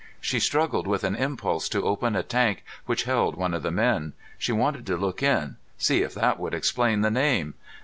She 0.19 0.39
struggled 0.39 0.87
with 0.87 1.03
an 1.03 1.15
impulse 1.15 1.69
to 1.69 1.83
open 1.83 2.15
a 2.15 2.23
tank 2.23 2.63
which 2.87 3.03
held 3.03 3.35
one 3.35 3.53
of 3.53 3.61
the 3.61 3.69
men. 3.69 4.13
She 4.39 4.51
wanted 4.51 4.83
to 4.87 4.97
look 4.97 5.21
in, 5.21 5.57
see 5.77 6.01
if 6.01 6.15
that 6.15 6.39
would 6.39 6.55
explain 6.55 7.01
the 7.01 7.11
name. 7.11 7.53